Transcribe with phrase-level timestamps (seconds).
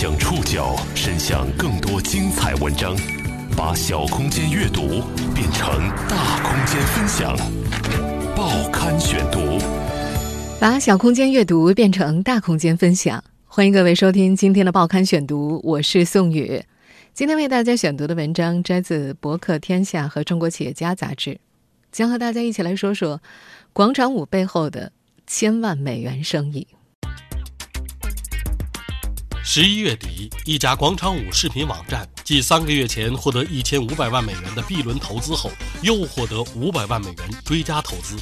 [0.00, 2.96] 将触角伸向更多精彩文章，
[3.54, 5.02] 把小空间阅读
[5.34, 7.36] 变成大空间分享。
[8.34, 9.58] 报刊选读，
[10.58, 13.22] 把小空间阅读变成大空间分享。
[13.44, 16.64] 欢迎各位收听今天的报刊选读，我是宋宇。
[17.12, 21.38] 今天为大家选读的文章摘自《博客天下》和《中国企业家》杂志，
[21.92, 23.20] 将和大家一起来说说
[23.74, 24.92] 广场舞背后的
[25.26, 26.66] 千万美元生意。
[29.42, 35.50] 十一月底，一家广场舞视频网站继三个月前获得一千五百万美元的 B 轮投资后，
[35.82, 38.16] 又获得五百万美元追加投资。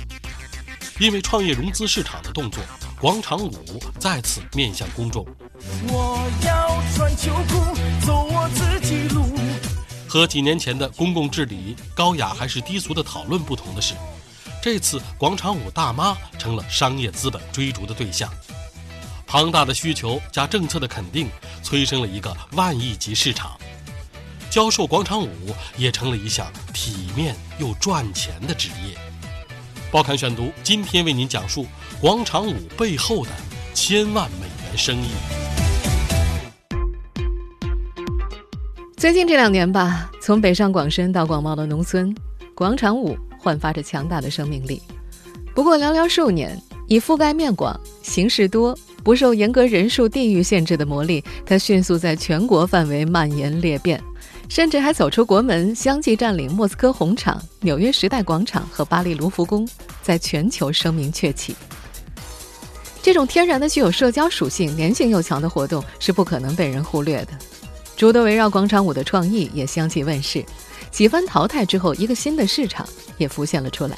[1.00, 2.62] 因为创业融资市场的动作，
[3.00, 3.52] 广场舞
[3.98, 5.26] 再次面向公众。
[5.88, 9.26] 我要穿秋裤，走我自己路。
[10.09, 13.95] 和几年前的公共治理、高雅还是低俗的讨论不同的是，
[14.62, 18.32] 这次广场舞大妈成了商业资本追逐的对象。
[19.30, 21.28] 庞大的需求加政策的肯定，
[21.62, 23.60] 催生了一个万亿级市场。
[24.48, 25.29] 教授广场舞
[25.76, 28.96] 也成了一项体面又赚钱的职业。
[29.93, 31.66] 报刊选读，今天为您讲述
[32.01, 33.30] 广场舞背后的
[33.74, 35.09] 千万美元生意。
[38.96, 42.16] 最近这两年吧，从北上广深到广袤的农村，
[42.54, 44.82] 广场舞焕发着强大的生命力。
[45.54, 48.74] 不过寥寥数年，以覆盖面广、形式多。
[49.09, 53.98] 不受严格人数、地域限制的魔力，它迅速在全国范围蔓延裂变，
[54.50, 59.66] 甚至还走出国门，相继占领莫斯科红场、纽约时代广场和巴黎卢浮宫，
[60.02, 61.56] 在全球声名鹊起。
[63.00, 67.28] 这种天然的具有社交属性、粘性又强的活动是不可能被人忽略的。
[67.97, 70.44] 诸多围绕广场舞的创意也相继问世，
[70.91, 73.97] 几番淘汰之后，一个新的市场也浮现了出来。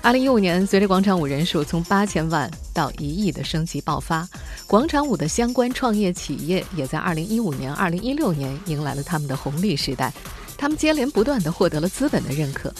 [0.00, 4.26] 二零一五年，随着广场舞人数从八千万到一亿的升级爆发，
[4.66, 10.12] 广场舞的相关创业企业也在二零一五年、二零一六年迎来了他们的红利时代。
[10.56, 12.72] 他们接连不断地获得了资本的认可。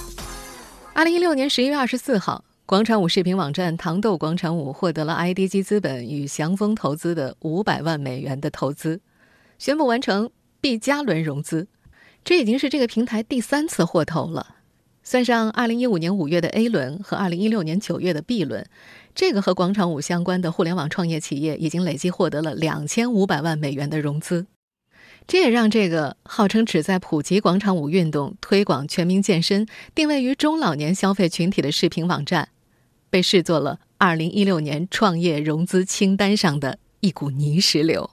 [0.94, 9.00] 二零一六年十一月二十四号，广场舞视频网站糖豆广场舞获得了 IDG 资本与祥峰投资的五百万美元的投资，
[9.58, 11.68] 宣布完成 B 加轮融资。
[12.24, 14.54] 这已经是这个平台第三次获投了。
[15.10, 18.66] 算上2015年5月的 A 轮和2016年9月的 B 轮，
[19.14, 24.44] 这个和广场舞相关的互联网创业企业已经累计获得了2500万美元的融资。
[25.26, 32.50] 这也让这个号称旨在普及广场舞运动、推广全民健身、定位于中老年消费群体的视频网站，
[33.08, 38.10] 被视作了2016年创业融资清单上的一股泥石流。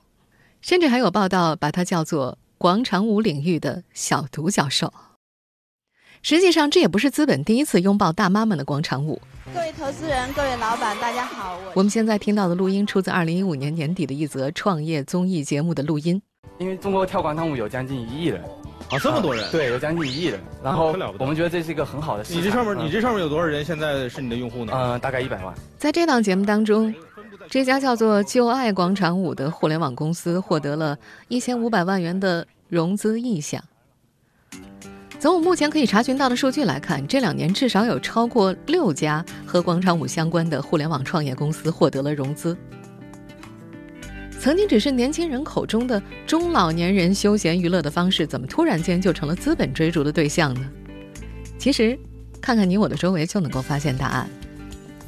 [0.61, 4.93] 甚至还有报道把它叫做广场舞领域的小独角兽。
[6.27, 9.21] 实际上，这也不是资本第一次拥抱大妈们的广场舞。
[9.53, 11.55] 各位投资人、各位老板，大家好。
[11.75, 16.19] 我们现在听到的录音出自2015年年底的一则创业综艺节目的录音。
[16.57, 18.41] 因为中国跳广场舞有将近一亿人，
[18.89, 19.47] 啊，这么多人？
[19.51, 20.39] 对，有将近一亿人。
[20.63, 22.25] 然后我们觉得这是一个很好的。
[22.27, 24.73] 你这上面，你这上面有多少人现在是你的用户呢？
[24.75, 25.53] 嗯，大概一百万。
[25.77, 26.91] 在这档节目当中，
[27.51, 30.97] 这家叫做“就爱广场舞”的互联网公司获得了
[31.27, 33.63] 一千五百万元的融资意向。
[35.17, 42.55] 从我目前可以查询到的数据来看，这两年至少有超过六家和广场舞相关的互联网创业公司获得了融资。
[44.39, 50.61] 曾经只是年轻人口中的中老年人休闲娱乐的方式，怎么突然间就成了资本追逐的对象呢？
[51.57, 51.97] 其实，
[52.39, 54.29] 看看你我的周围就能够发现答案。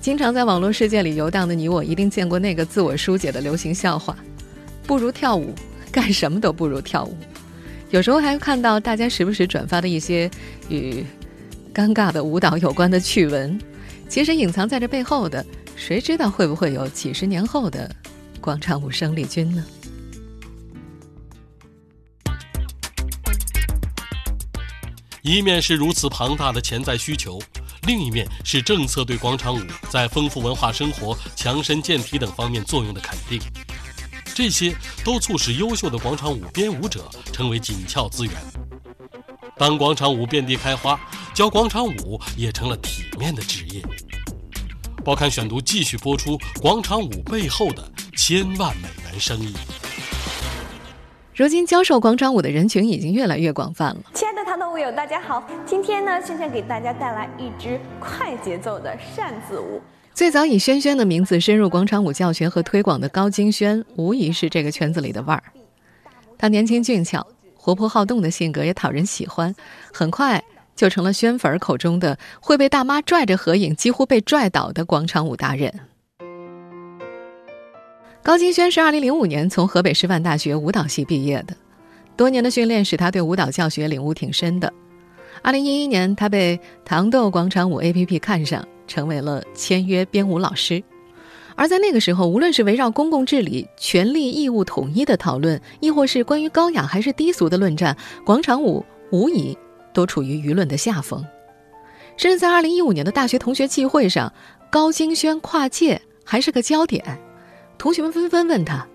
[0.02, 4.18] 经常在网络世界里游荡的你我，一定见过那个自我疏解的流行笑话：
[4.88, 5.54] 不如跳舞，
[5.92, 7.16] 干什么都不如跳舞。
[7.90, 10.30] 有时候还看到大家时不时转发的一些
[10.68, 11.04] 与
[11.74, 13.58] 尴尬的舞蹈有关的趣闻，
[14.10, 17.90] 其实隐藏在这背后的，谁知道会不会有几十年后的
[18.42, 19.66] 广场舞生力军呢？
[25.22, 27.40] 一面是如此庞大的潜在需求，
[27.86, 33.42] 另一面是政策对广场舞在丰富文化生活、强身健体等方面作用的肯定。
[34.38, 34.72] 这些
[35.04, 38.34] 都促使优秀的广场舞编舞者成为紧俏资源。
[39.58, 40.96] 当广场舞遍地开花，
[41.34, 43.82] 教广场舞也成了体面的职业。
[45.04, 47.84] 报刊选读继续播出广场舞背后的
[48.16, 49.56] 千万美元生意。
[51.34, 53.98] 如今教授广场舞的人群已经越来越广泛了。
[54.14, 59.82] 亲爱的糖豆舞友，大家好，今天呢，萱萱给大家带来一支快节奏的扇子舞。
[60.18, 65.44] 最早以轩轩的名字深入广场舞教学和推广的高金轩，无疑是这个圈子里的腕儿。
[66.40, 67.24] 他年轻俊俏、
[67.54, 69.54] 活泼好动的性格也讨人喜欢，
[69.94, 70.44] 很快
[70.76, 75.72] 就成了轩粉儿口中的会被大妈拽着合影、几乎被拽倒的广场舞达人。
[78.24, 81.56] 高金轩是2005年从河北师范大学舞蹈系毕业的，
[82.16, 84.74] 多年的训练使他对舞蹈教学领悟挺深的。
[85.44, 90.84] 2011年，他被糖豆广场舞 APP 看上，成为了签约编舞老师。
[91.56, 99.58] 而在那个时候，无论是围绕公共治理、权利义务统一的讨论，亦或是关于高雅还是低俗的论战，广场舞无疑
[99.92, 101.26] 都处于舆论的下风。
[102.16, 104.32] 甚至在2015年的大学同学聚会上，
[104.70, 107.04] 高金轩跨界还是个焦点。
[107.78, 108.88] 同学们纷纷问他：“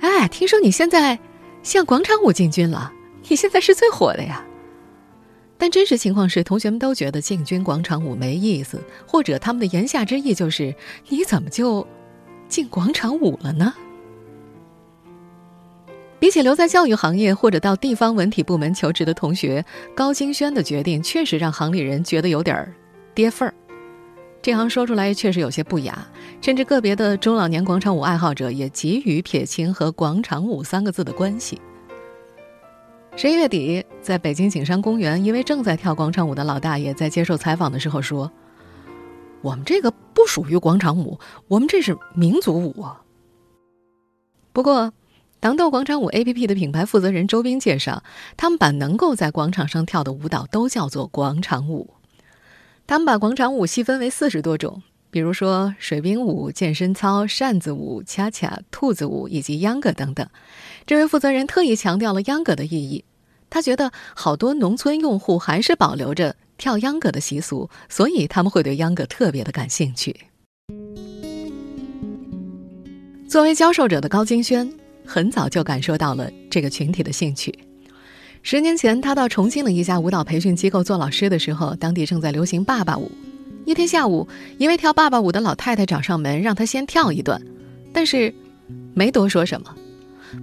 [0.00, 1.18] 哎，听说你现在
[1.62, 2.92] 向广场舞进军了？
[3.28, 4.44] 你现在是最火的呀？”
[5.60, 10.72] 但真实情况是，同学们都觉得进军广场舞没意思，或者他们的言下之意就是
[11.10, 11.84] ：“你怎么就
[12.48, 13.74] 进广场舞了呢？”
[16.20, 19.64] 比起留在教育行业或者到地方文体部门求职的同学，
[19.94, 22.72] 高金轩的决定确实让行里人觉得有点儿
[23.14, 23.54] 跌份儿。
[24.40, 26.06] 这行说出来确实有些不雅，
[26.40, 31.60] 甚至个别的中老年广场舞爱好者也急于撇清和“广场舞”三个字的关系。
[33.20, 38.30] 十一月底，在北京景山公园，一位正在跳广场舞的老大爷在接受采访的时候说
[39.42, 41.18] ：“我们这个不属于广场舞，
[41.48, 42.86] 我们这是民族舞。”
[44.54, 44.92] 不过，
[45.40, 48.04] 糖豆广场舞 APP 的品牌负责人周斌介绍，
[48.36, 51.94] 他们把能够在广场上跳的舞蹈都叫做广场舞。
[52.86, 60.28] 他们把广场舞细分为四十多种，比如说水兵舞、健身操、扇子舞、恰恰、兔子舞以及秧歌等等。
[60.86, 63.04] 这位负责人特意强调了秧歌的意义，
[63.48, 70.14] 他觉得好多农村用户还是保留着跳秧歌的习俗，所以他们会对秧歌特别的感兴趣。
[73.28, 74.70] 作为教授者的高金轩，
[75.04, 77.58] 很早就感受到了这个群体的兴趣。
[78.42, 83.10] 十年前，他到重庆的一家舞蹈培训机构做老师的时候，当地正在流行爸爸舞。
[83.68, 84.26] 一天下午，
[84.56, 87.38] 一位跳爸爸舞的老太太找上门，让他先跳一段，
[87.92, 88.32] 但是
[88.94, 89.76] 没多说什么。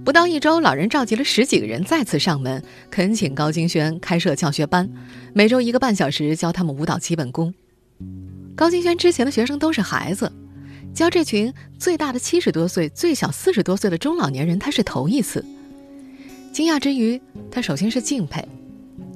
[0.04, 4.88] 不到一周，老人召集了十几个人再次上门，恳请高金轩开设教学班，
[5.34, 7.52] 每周一个半小时教他们舞蹈基本功。
[8.54, 10.30] 高金轩之前的学生都是孩子，
[10.94, 15.44] 教这群最大的七十多岁、最小四十多岁的中老年人，他是头一次。
[16.52, 17.20] 惊讶之余，
[17.50, 18.48] 他首先是敬佩。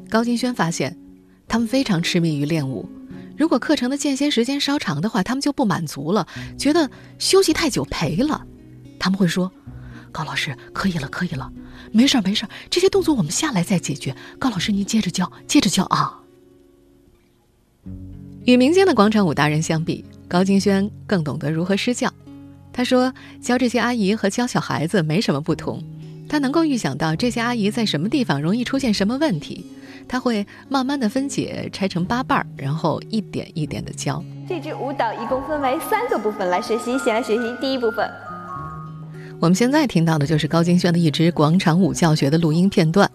[0.09, 0.99] 高金轩发现，
[1.47, 2.89] 他们非常痴迷于练舞。
[3.41, 6.29] 如果课程的间歇时间稍长的话，他们就不满足了，
[6.59, 8.47] 觉得休息太久赔了。
[8.99, 9.51] 他们会说
[10.13, 11.51] ：“高老师，可以了，可以了，
[11.91, 14.15] 没事儿，没事儿，这些动作我们下来再解决。
[14.39, 16.21] 高老师，您接着教，接着教啊。”
[18.45, 22.13] 与民间的广场舞达人相比，高金轩更懂得如何施教。
[22.75, 23.11] 他说
[23.41, 25.83] ：“教这些阿姨和教小孩子没什么不同。”
[26.29, 29.65] 他能够预想到这些阿姨在什么地方容易出现什么问题，
[30.11, 34.21] 他会慢慢的分解，拆成八瓣儿，然后一点一点的教。
[34.49, 38.11] 这支舞蹈一共分为三个部分来学习，先来学习第一部分。
[39.39, 43.09] 我们现在听到的就是高金轩的一支广场舞教学的录音片段，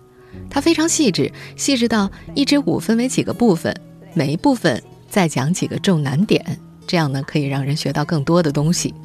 [0.49, 3.75] 它非常细致，细致到一支舞分为几个部分，
[4.13, 6.41] 每一部分再讲几个重难点，
[6.87, 8.95] 这样呢可以让人学到更多的东西。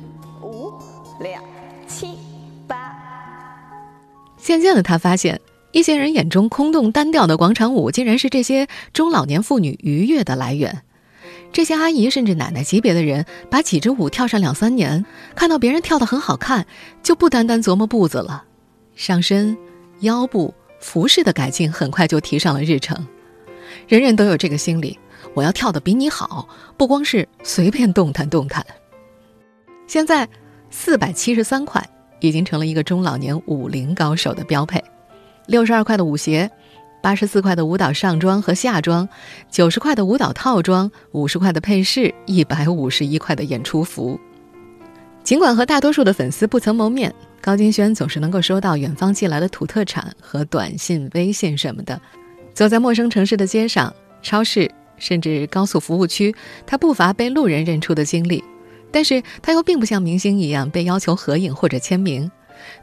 [0.45, 0.73] 五、
[1.21, 1.43] 两、
[1.89, 2.07] 七。
[2.69, 2.95] 八
[4.39, 5.41] 渐渐的，他发现
[5.73, 10.83] 一些人眼中空洞单调的广场舞，竟然是这些中老年妇女愉悦的来源。
[11.53, 16.67] 这些阿姨甚至奶奶级别的人，把几支舞跳上两三年，看到别人跳得很好看，
[17.03, 18.45] 就不单单琢磨步子了，
[18.95, 19.57] 上身、
[20.01, 23.07] 腰部、服饰的改进很快就提上了日程。
[23.87, 24.99] 人人都有这个心理，
[25.35, 28.65] 我要跳得比你好，不光是随便动弹动弹。
[29.87, 30.29] 现在，
[30.71, 31.85] 四百七十三块。
[32.23, 34.79] 已经成了一个中老年舞林高手的标配，
[35.51, 36.49] 六十二块的舞鞋，
[37.03, 39.09] 八十四块的舞蹈上装和下装，
[39.51, 44.19] 九十块的舞蹈套装，五十块的配饰，一百五十一块的演出服。
[45.25, 52.01] 尽管和大多数的粉丝不曾谋面，高金轩总是能够收到远方寄来的土特产和短信、微信什么的。
[52.55, 53.93] 走在陌生城市的街上、
[54.23, 56.33] 超市，甚至高速服务区，
[56.65, 58.45] 他不乏被路人认出的经历。
[58.93, 62.31] 但是他又并不像明星一样被要求合影或者签名，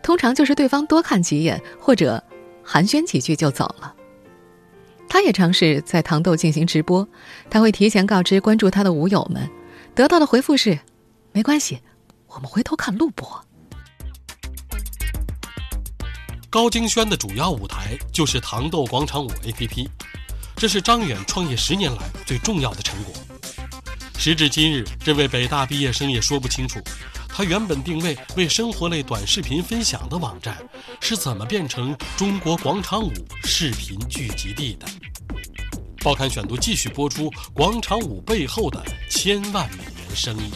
[0.03, 2.21] 通常就是对方多看几眼或者
[2.69, 3.95] 寒暄几句就走了。
[5.07, 7.07] 他也尝试在糖豆进行直播，
[7.49, 9.49] 他会提前告知关注他的舞友们，
[9.95, 10.77] 得到的回复是
[11.31, 11.79] ：“没关系，
[12.27, 13.45] 我们回头看录播。”
[16.49, 19.87] 高京轩的主要舞台就是糖豆广场舞 APP，
[20.57, 23.13] 这是张远创业十年来最重要的成果。
[24.17, 26.81] 时至今日，这位北大毕业生也说不清楚，
[27.37, 30.57] 他原本定位为生活类短视频分享的网站，
[30.99, 33.11] 是怎么变成中国广场舞
[33.43, 34.87] 视频聚集地的？
[36.03, 40.49] 报刊选读继续播出广场舞背后的千万美元生意。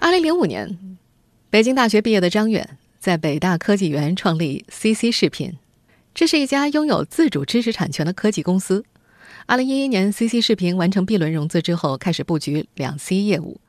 [0.00, 0.76] 二零零五年，
[1.50, 5.56] 北京大学毕业的张远，在北大科技园创立 CC 视频，
[6.12, 8.84] 这是一家拥有自主知识产权的科技公司。
[9.46, 13.60] 二零一一年，CC 视频完成 B 轮融资之后，开始布局两 C 业务。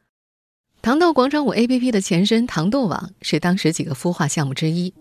[0.82, 4.94] 糖豆广场舞 APP 的前身糖豆网是当时几个孵化项目之一。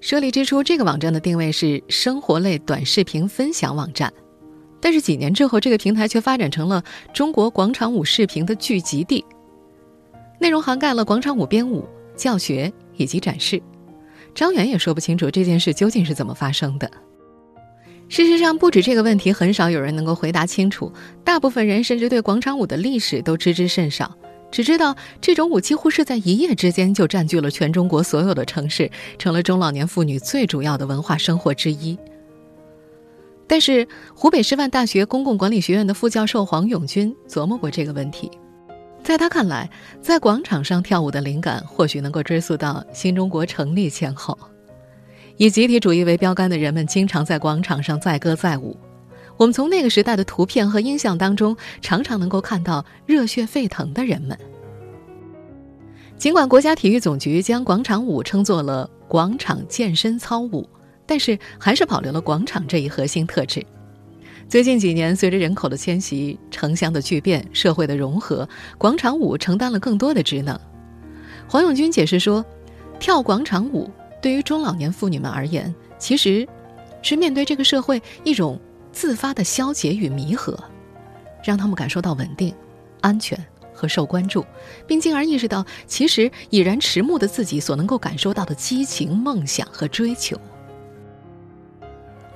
[0.00, 4.12] 设立之初，这个网站的定位是生活类短视频分享网站，
[4.80, 9.24] 但是几年之后，这个平台却发展成了中国广场舞视频的聚集地。
[10.38, 13.60] 内容涵盖了广场舞编舞、教学以及展示。
[14.36, 16.88] 张远也说不清楚这件事究竟是怎么发生的。
[18.08, 20.92] 事实上，不止这个问题，很少有人能够回答清楚。
[21.24, 24.16] 大部分人甚至对广场舞的历史都知之甚少，
[24.50, 31.98] 只知道这种舞几乎是在一夜之间就占据了全中国所有的城市，成了中老年妇女最主要的文化生活之一。
[33.46, 38.30] 但是，湖北师范大学公共管理学院的副教授黄永军琢磨过这个问题。
[39.02, 39.70] 在他看来，
[40.02, 44.36] 在广场上跳舞的灵感或许能够追溯到新中国成立前后。
[45.36, 48.76] 以集体主义为标杆的人们经常在广场上载歌载舞。
[49.38, 54.36] 我们从那个时代的图片和音像当中，常常能够看到热血沸腾的人们。
[56.18, 60.68] 尽管国家体育总局将广场舞称作了广场健身操舞，
[61.06, 63.64] 但是还是保留了广场这一核心特质。
[64.48, 70.58] 最近几年，随着人口的迁徙、城乡的巨变、社会的融合，广场舞承担了更多的职能。
[71.46, 72.44] 黄永军解释说
[72.98, 73.88] ：“跳广场舞
[74.20, 76.48] 对于中老年妇女们而言，其实
[77.02, 78.58] 是面对这个社会一种
[78.98, 80.58] 自发的消解与弥合，
[81.44, 82.52] 让他们感受到稳定、
[83.00, 83.38] 安全
[83.72, 84.44] 和受关注，
[84.88, 90.36] 并进而意识到，其实已然迟暮的自己所能够感受到的激情、梦想和追求。”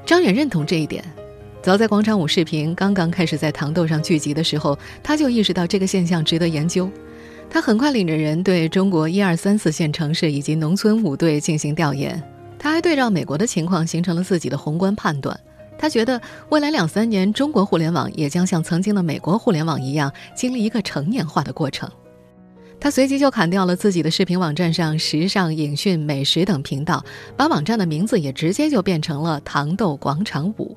[0.06, 1.04] 张远认同这一点。
[1.60, 6.88] 早在广场舞视频刚刚开始在糖豆上聚集的时候，他就意识到这个现象值得研究。
[7.50, 12.22] 他很快领着人对中国一二三四线城市以及农村舞队进行调研。
[12.56, 15.36] 他还对照美国的情况，形成了自己的宏观判断。
[15.78, 21.90] 他觉得未来两三年，中国互联网也将像曾经的美国互联网一样，经历一个成年化的过程。
[22.78, 27.04] 他随即就砍掉了自己的视频网站上时尚、影讯、美食等频道，
[27.36, 30.76] 把网站的名字也直接就变成了“糖豆广场舞”。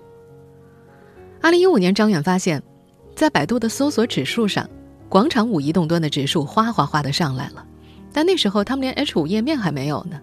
[1.41, 2.61] 二零一五年，张远发现，
[3.15, 4.69] 在百度的搜索指数上，
[5.09, 7.65] 广场舞移动端的指数哗哗哗的上来了。
[8.13, 10.19] 但那时候他们连 H 五页面还没有呢。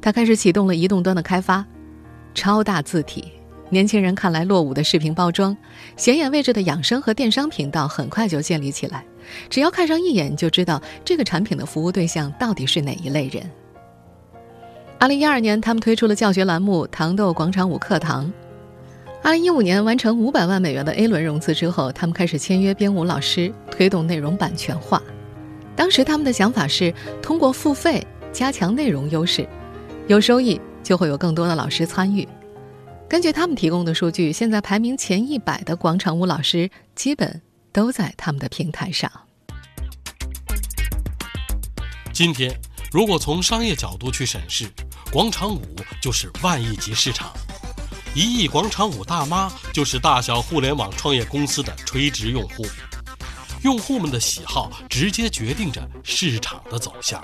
[0.00, 1.64] 他开始启动了移动端的开发，
[2.34, 3.32] 超大字体，
[3.70, 5.56] 年轻人看来落伍的视频包装，
[5.96, 9.04] 显眼位置的养生和电商频道很快就建立起来。
[9.48, 13.48] 只要看上一眼，就知道这个产品的服务对象到底是哪一类人。
[14.98, 18.30] 二零一二年，他们推出了教学栏目“糖豆广场舞课堂”。
[19.22, 25.00] 二零一五年完成五百万美元的 A 轮融资之后，他们开始签约编舞老师，推动内容版权化。
[25.76, 29.48] 当时他们的想法是通过付费加强内容优势，
[30.08, 32.26] 有收益就会有更多的老师参与。
[33.10, 39.10] 根据他们提供的数据，现在排名前一百的广场舞老师基本都在他们的平台上。
[42.12, 42.56] 今天，
[42.92, 44.70] 如果从商业角度去审视，
[45.10, 45.60] 广场舞
[46.00, 47.32] 就是万亿级市场。
[48.14, 52.64] 一亿广场舞大妈就是大小互联网创业公司的垂直用户，
[53.64, 57.20] 用户们的喜好直接决定着市场的走向。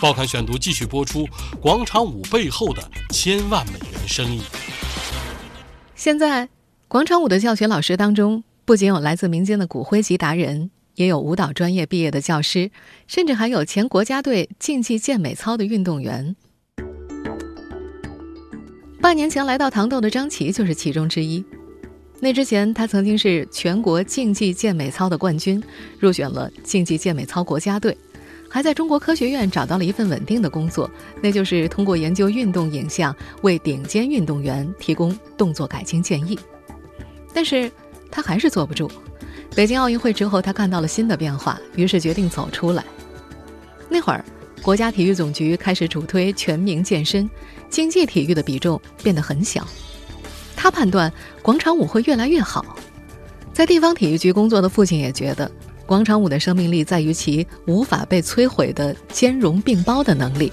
[0.00, 1.28] 报刊选读继续播出：
[1.60, 4.40] 广场舞背后的千万美元生意。
[5.94, 6.48] 现在，
[6.88, 12.70] 广场舞的教学老师当中，不仅有来自民间的骨灰级达人，也有舞蹈专业毕业的教师，
[13.06, 16.34] 甚至还有前国家队竞技健美操的运动员。
[19.02, 21.44] 半年前来到糖豆的张琪就是其中之一。
[22.20, 25.62] 那之前，他曾经是全国竞技健美操的冠军，
[25.98, 27.96] 入选了竞技健美操国家队，
[28.50, 30.90] 还在中国科学院找到了一份稳定的工作，
[31.22, 36.38] 那就是通过研究运动影像，为顶尖运动员提供动作改进建议。
[37.32, 37.70] 但是
[38.10, 38.90] 他还是坐不住。
[39.54, 42.84] 北京奥运会之后，他看到了新的变化，于是决定走出来。
[43.88, 44.24] 那会儿。
[44.62, 47.30] 国家体育总局开始主推全民健身，
[47.70, 49.66] 竞技体育的比重变得很小。
[50.54, 52.76] 他判断广场舞会越来越好。
[53.54, 55.50] 在地方体育局工作的父亲也觉得，
[55.90, 60.52] 广场舞的生命力在于其无法被摧毁的兼容并包的能力，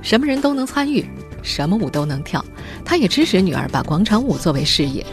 [0.00, 1.06] 什么人都能参与，
[1.42, 2.42] 什么舞都能跳。
[2.82, 5.04] 他也支持女儿把广场舞作为事业。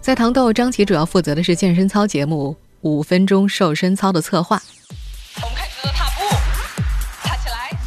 [0.00, 4.62] 在糖豆，张琪主要负责的是健身操节目《五分钟瘦身操》的策划。
[5.42, 6.34] 我们开始踏步，
[7.22, 7.78] 踏起来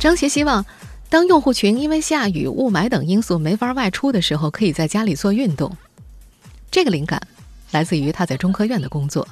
[0.00, 0.66] 张琪希望，
[1.08, 5.76] 当用户群因为下雨、雾霾等因素没法外出的时候，可以在家里做运动。
[6.72, 7.22] 这个灵感
[7.70, 9.24] 来自于他在中科院的工作。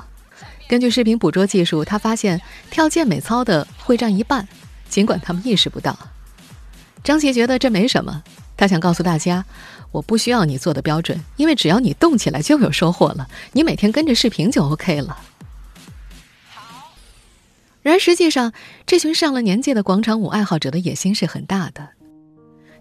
[0.68, 4.46] 根据视频捕捉技术，他发现跳健美操的会占一半，
[4.90, 5.98] 尽管他们意识不到。
[7.02, 8.22] 张琪觉得这没什么，
[8.54, 9.42] 他想告诉大家：
[9.90, 13.26] 我不需要你做的标准，因为只要你动起来就有收获了。
[13.52, 15.16] 你每天跟着视频就 OK 了。
[17.80, 18.52] 然而实际上，
[18.84, 21.88] 这群上了年纪的广场舞爱好者的野心是很大的。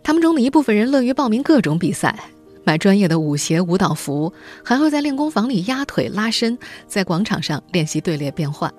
[0.03, 2.31] 他们中的一部分人乐于报名各种比赛，
[2.67, 8.69] 买专业的舞鞋、舞蹈服，还会在练功房里压腿拉伸，在广场上练习队列变换。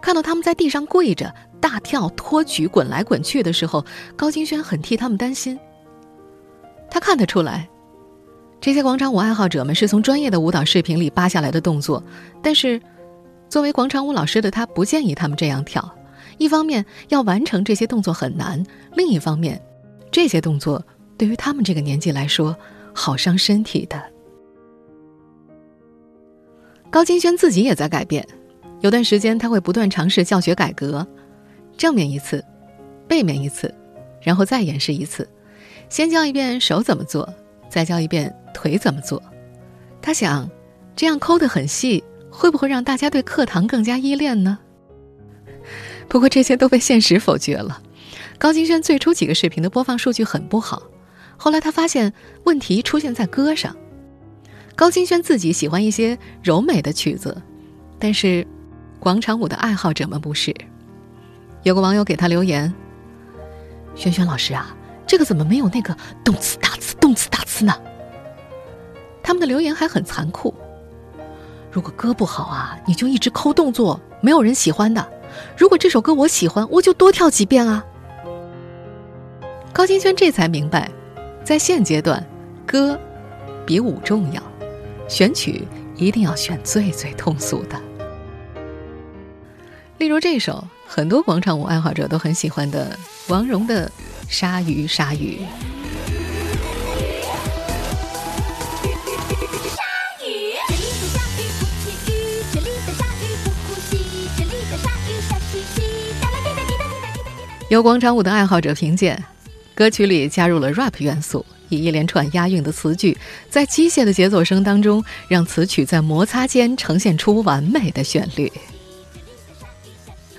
[0.00, 5.58] 看到他们在地上跪着、大跳、托举、滚来滚去的时候，高金轩很替他们担心。
[6.88, 7.68] 他看得出来，
[8.60, 12.00] 这些广场舞爱好者们是从专业的舞蹈视频里扒下来的动作，
[12.40, 12.80] 但是，
[13.48, 15.96] 作为广场舞老师的他不建议他们这样跳。
[16.38, 18.62] 一方面，要完成这些动作很难；
[18.94, 19.60] 另一方面，
[20.12, 20.80] 这些动作
[21.18, 22.56] 对于他们这个年纪来说，
[22.94, 24.02] 好伤身体的。
[26.90, 28.26] 高金轩自己也在改变。
[28.80, 31.06] 有段时间，他会不断尝试教学改革，
[31.76, 32.42] 正面一次，
[33.06, 33.72] 背面一次，
[34.22, 35.28] 然后再演示一次，
[35.90, 37.28] 先教一遍手怎么做，
[37.68, 39.22] 再教一遍腿怎么做。
[40.00, 40.50] 他想，
[40.96, 44.58] 这样抠得很细，会不会让大家对课堂更加依恋呢？
[46.08, 47.82] 不过这些都被现实否决了。
[48.38, 50.82] 高金轩最初几个视频的播放数据很不好，
[51.40, 52.12] 后来他发现
[52.44, 53.74] 问题出现在歌上。
[54.76, 57.40] 高金轩自己喜欢一些柔美的曲子，
[57.98, 58.46] 但是。
[59.00, 60.54] 广场舞的爱好者们不是，
[61.62, 62.70] 有个网友给他留言
[63.96, 67.72] ：“轩轩老师啊，这个怎么没有那个动次打次动次打次呢？”
[69.24, 70.54] 他们的留言还很残酷
[71.72, 75.02] ：“如果歌不好啊，你就一直抠动作，没有人喜欢的；
[75.56, 77.82] 如果这首歌我喜欢，我就多跳几遍啊。”
[79.72, 80.90] 高金轩这才明白，
[81.44, 82.24] 在现阶段，
[82.64, 82.98] 歌
[83.66, 84.40] 比舞重要，
[85.08, 85.66] 选曲
[85.96, 87.80] 一定要选最最通俗的。
[89.98, 92.96] 例如这首很多广场舞爱好者都很喜欢的
[93.28, 93.88] 王蓉的
[94.28, 95.40] 《鲨鱼鲨鱼》。
[99.66, 99.82] 鲨
[100.24, 100.54] 鱼
[107.68, 109.22] 有广场舞的爱好者评鉴，
[109.80, 113.16] 歌曲里加入了 rap 元素，以一连串押韵的词句，
[113.48, 118.52] 在机械的节奏声当中，让词曲在摩擦间呈现出完美的旋律。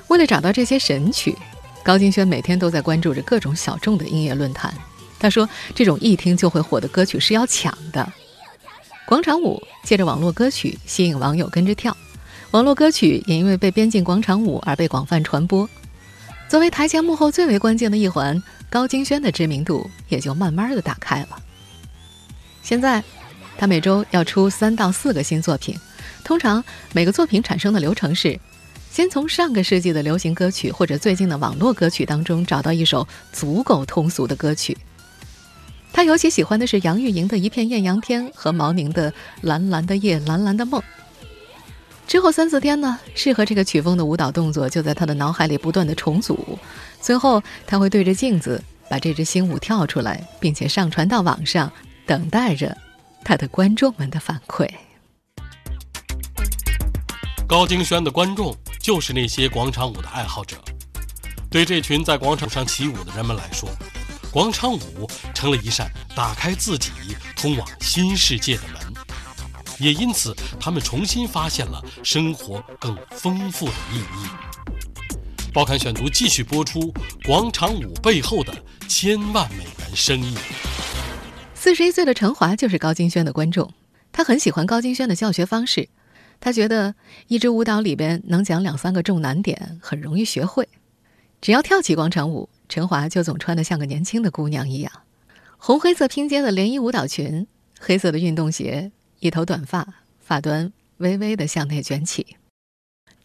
[0.09, 1.35] 为了找到这些神曲，
[1.83, 4.71] 高金轩每天都在关注着各种小众的音乐论坛。
[5.17, 8.07] 他说：“这种一听就会火的歌曲是要抢的。”
[9.09, 11.97] 广场舞借着网络歌曲吸引网友跟着跳，
[12.51, 15.67] 网络歌曲也因为被编进广场舞而被广泛传播。
[16.51, 21.41] 作为台前幕后最为关键的一环，高金轩的知名度也就慢慢的打开了。
[22.61, 23.01] 现在，
[23.57, 25.73] 他每周要出三到四个新作品，
[26.25, 26.61] 通常
[26.91, 28.37] 每个作品产生的流程是。
[28.91, 34.77] 先从上个世纪的流行歌曲或者最近的网络歌曲当中找到一首足够通俗的歌曲。
[35.93, 39.09] 他尤其喜欢的是杨钰莹的《一片艳阳天》和毛宁的
[39.39, 40.81] 《蓝蓝的夜，蓝蓝的梦》。
[42.11, 46.59] 之后三四天呢，适合这个曲风的舞蹈动作就在他的脑海里不断的重组。
[46.99, 51.71] 最后他会对着镜子把这支新舞跳出来，并且上传到网上，
[52.05, 52.75] 等待着
[53.23, 54.69] 他的观众们的反馈。
[57.47, 58.53] 高金轩的观众。
[58.81, 60.57] 就是那些广场舞的爱好者，
[61.49, 63.69] 对这群在广场上起舞的人们来说，
[64.33, 66.89] 广场舞成了一扇打开自己
[67.37, 68.90] 通往新世界的门，
[69.81, 74.27] 也因此他们重新发现了生活更丰富的意义。
[75.51, 76.93] 报刊选读继续播出
[77.25, 78.53] 广场舞背后的
[78.87, 80.35] 千万美元生意。
[81.55, 83.73] 四十一岁的陈华就是高金轩的观众，
[84.11, 85.89] 他很喜欢高金轩的教学方式。
[86.39, 86.95] 他觉得
[87.27, 90.67] 一支舞蹈里边能讲两三个重难点，很容易学会。
[91.39, 94.91] 只要跳起广场舞，陈华就总穿得像个年轻的姑娘一样。
[95.57, 97.45] 红黑色拼接的连衣舞蹈裙，
[97.79, 99.87] 黑色的运动鞋，一头短发，
[100.19, 102.25] 发端微微的向内卷起。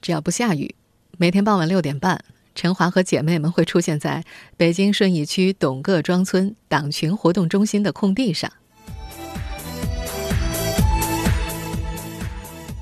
[0.03, 0.75] 只要不下雨，
[1.17, 2.23] 每天傍晚六点半，
[2.55, 4.23] 陈华和姐妹们会出现在
[4.59, 8.53] 北京顺义区董各庄村党群活动中心的空地上。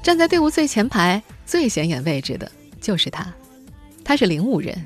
[0.03, 2.51] 站在队伍最前排、最显眼位置的
[2.81, 3.33] 就是他，
[4.03, 4.85] 他是领舞人，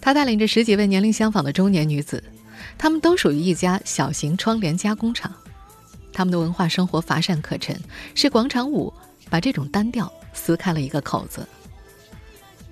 [0.00, 2.24] 他带领着十几位年龄相仿的中年女子，
[2.76, 5.32] 她们都属于一家小型窗帘加工厂，
[6.12, 7.78] 他们的文化生活乏善可陈，
[8.14, 8.92] 是广场舞
[9.30, 11.46] 把这种单调撕开了一个口子。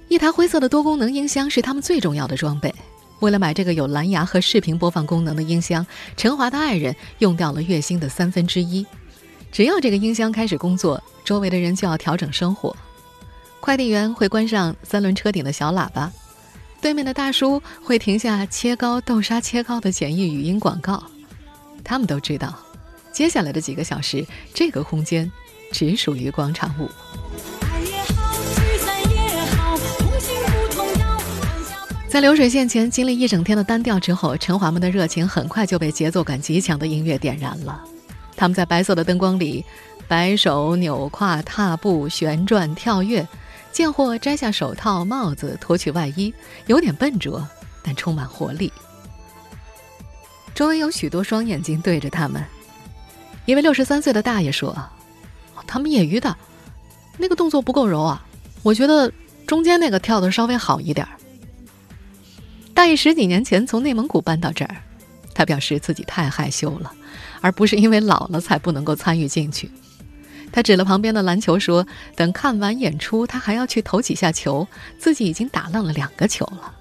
[0.09, 2.75] 一台灰色的多功能音箱是他们最重要的装备，
[3.21, 5.85] 为了买这个有蓝牙和视频播放功能的音箱，
[6.17, 8.87] 陈华的爱人用掉了月薪的三分之一。
[9.51, 12.77] 只要这个音箱开始工作，周围的人就要调整生活。
[13.59, 16.13] 快递员会关上三轮车顶的小喇叭，
[16.81, 21.03] 对面的大叔会停下切糕、豆沙切糕的简易语音广告。
[21.83, 22.57] 他们都知道，
[23.17, 25.33] 接下来的几个小时，这个空间
[25.73, 26.87] 只属于广场舞。
[32.07, 37.83] 在流水线前经历一整天的单调之后，陈华们的热情很快就被节奏感极强的音乐点燃了。
[38.37, 39.65] 他们在白色的灯光里
[40.07, 43.27] 摆手、扭胯、踏步、旋转、跳跃，
[43.73, 46.35] 见货摘下手套、帽子，脱去外衣，
[46.67, 47.49] 有点笨拙，
[47.83, 48.71] 但充满活力。
[50.55, 52.45] 周围有许多双眼睛对着他们。
[53.47, 54.77] 一位六十三岁的大爷说
[55.67, 56.37] ：“他们业余的，
[57.17, 58.27] 那个动作不够柔啊，
[58.63, 59.11] 我觉得
[59.47, 61.13] 中间那个跳的稍微好一点儿。”
[62.75, 64.77] 大爷十几年前从内蒙古搬到这儿，
[65.33, 66.93] 他表示自己太害羞了，
[67.41, 69.71] 而不是因为老了才不能够参与进去。
[70.53, 74.67] 他指了旁边的篮球说：“等看完演出，他还要去投几下球，
[74.99, 76.75] 自己已经打烂了两个球了。”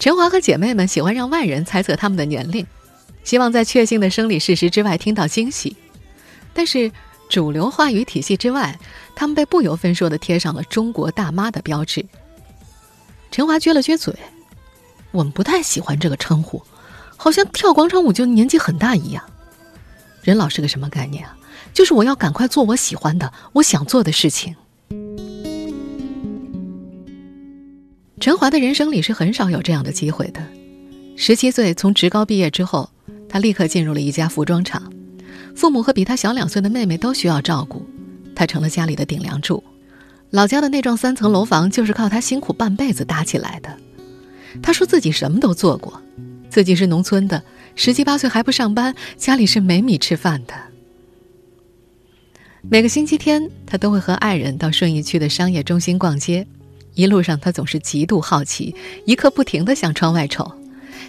[0.00, 2.66] 陈华和姐妹们喜欢让外人猜测他们的年龄，
[3.24, 5.76] 希望在确信的生理事实之外听到惊喜。
[6.52, 6.90] 但是
[7.28, 8.78] 主流话语体系之外，
[9.14, 12.04] 他们被不由分说的贴上了“中国大妈”的标志。
[13.30, 14.14] 陈华撅了撅嘴
[15.12, 16.62] ：“我们不太喜欢这个称呼，
[17.16, 19.24] 好像跳广场舞就年纪很大一样。
[20.22, 21.36] 人老是个什么概念啊？
[21.72, 24.54] 就是我要赶快做我喜欢的、我想做的事情。”
[28.20, 30.46] 陈华的人生里是很少有这样的机会的。
[31.16, 32.90] 十七岁从职高毕业之后，
[33.32, 34.92] 他立刻进入了一家服装厂，
[35.56, 37.82] 父母和比他小两岁的妹妹都需要照顾，
[38.34, 39.64] 他成了家里的顶梁柱。
[40.28, 43.74] 老家的那幢三层楼房就是靠他辛苦半辈子搭起来的。
[44.62, 46.02] 他说自己什么都做过，
[46.50, 47.42] 自己是农村的，
[47.74, 50.52] 十七八岁还不上班，家里是没米吃饭的。
[52.60, 56.46] 每个星期天，他都会和爱人到顺义区的商业中心逛街，
[56.92, 58.74] 一路上他总是极度好奇，
[59.06, 60.52] 一刻不停地向窗外瞅。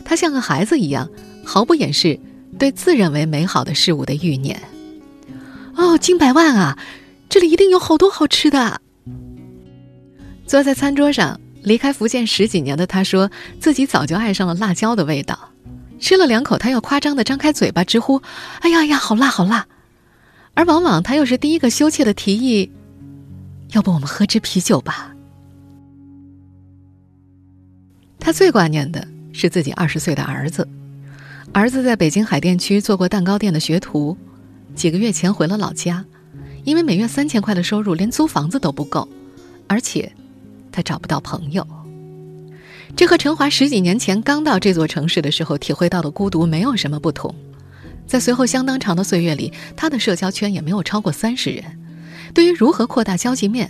[0.06, 1.10] 他像个孩子一样，
[1.44, 2.20] 毫不掩饰
[2.58, 4.62] 对自认为美好的事物的欲念。
[5.76, 6.78] 哦，金百万啊，
[7.30, 8.80] 这里一定有好多好吃的。
[10.46, 15.50] 坐在餐桌上，离开福建十几年的他，说自己早就爱上了辣椒的味道。
[16.00, 18.22] 吃了两口，他又夸张的张开嘴巴直呼
[18.60, 19.66] ：“哎呀呀，好辣，好辣！”
[20.54, 22.70] 而往往他又是第一个羞怯的提议
[23.72, 25.16] ：“要不我们喝支啤酒吧？”
[28.20, 30.68] 他最挂念的是自己二十岁的儿子。
[31.54, 34.18] 儿子在北京海淀区做过蛋糕店的学徒，
[34.74, 36.04] 几个月前回了老家，
[36.64, 39.08] 因为每月三千块的收入，连租房子都不够，
[39.68, 40.12] 而且。
[40.72, 41.64] 他找不到朋友，
[42.96, 47.36] 这和陈华十几年前刚到这座城市的时候体会到的孤独没有什么不同。
[48.08, 51.64] 在随后相当长的岁月里，他的社交圈也没有超过三十人。
[52.34, 53.70] 对于如何扩大交际面，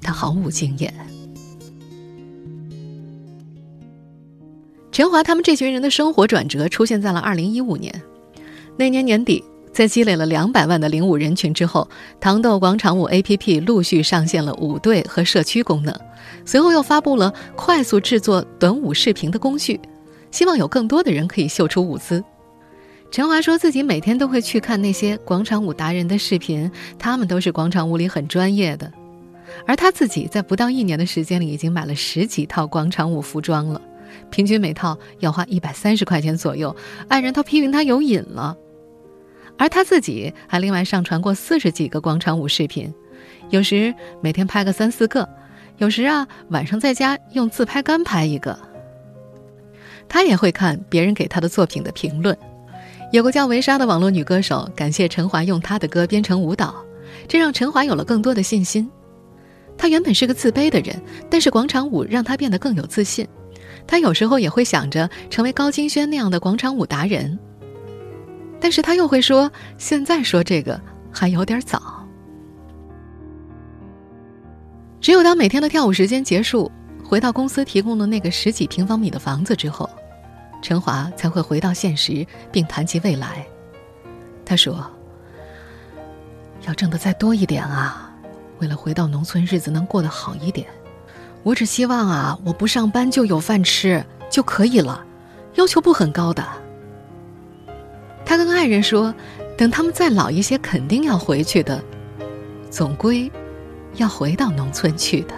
[0.00, 0.94] 他毫无经验。
[4.98, 8.02] 陈华他们这群人的生活转折出现在了二零一五年，
[8.76, 9.44] 那年年底。
[9.72, 15.96] 在积累了两百万的领舞人群之后，糖豆广场舞 APP 陆续上线了舞队和社区功能，
[16.44, 19.80] 随后又发布了快速制作短舞视频的工序，
[20.32, 22.24] 希望有更多的人可以秀出舞姿。
[23.12, 28.92] 陈华说自己每天都会去看那些广场舞达人的视频，他们都是广场舞里很专业的，
[29.64, 33.80] 而他自己在不到一年的时间里已经买了十几套广场舞服装了，
[34.30, 36.74] 平均每套要花一百三十块钱左右。
[37.08, 38.56] 爱人都批评他有瘾了。
[39.56, 42.94] 而他自己还另外上传过四十几个广场舞视频，
[43.50, 45.28] 有时每天拍个三四个，
[45.78, 48.56] 有时啊晚上在家用自拍杆拍一个。
[50.08, 52.36] 他也会看别人给他的作品的评论，
[53.12, 56.74] 有个叫维莎的网络女歌手感谢陈华用她的歌编成舞蹈，
[57.26, 58.88] 这让陈华有了更多的信心。
[59.76, 63.26] 他原本是个自卑的人，但是广场舞让他变得更有自信。
[63.88, 67.36] 他有时候也会想着成为高金轩那样的广场舞达人。
[68.60, 72.06] 但是他又会说：“现在说这个还有点早。”
[75.00, 76.70] 只有当每天的跳舞时间结束，
[77.04, 79.88] 回到公司提供的那个十几平方米的房子之后，
[80.60, 83.46] 陈华才会回到现实，并谈及未来。
[84.44, 84.84] 他说
[86.66, 88.12] ：“要挣的再多一点啊，
[88.58, 90.66] 为了回到农村，日子能过得好一点。
[91.42, 95.04] 我只希望啊，我不上班就有饭吃就可以了，
[95.54, 96.44] 要求不很高的。”
[98.26, 99.14] 他跟爱人说
[99.56, 101.82] ：“等他们再老一些，肯定要回去的，
[102.68, 103.32] 总归
[103.94, 105.34] 要回到农村去的。”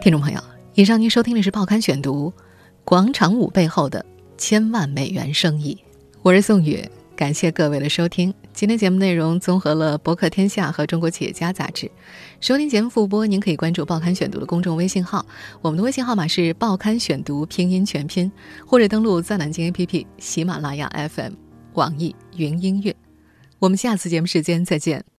[0.00, 0.40] 听众朋友，
[0.74, 2.32] 以上您收听的是《报刊选读》，
[2.86, 4.06] 广场舞背后的
[4.38, 5.76] 千万美元生意。
[6.22, 8.32] 我是宋宇，感谢各位的收听。
[8.52, 11.90] 今天节目内容综合了《博客天下》和《中国企业家》杂志。
[12.40, 15.26] 收听节目复播，您可以关注《报刊选读》的公众微信号，
[15.60, 18.30] 我们的微信号码是《报刊选读》拼音全拼，
[18.64, 21.32] 或者登录在南京 APP、喜马拉雅 FM、
[21.74, 22.94] 网易云音乐。
[23.58, 25.06] 我们下次节目时间再见。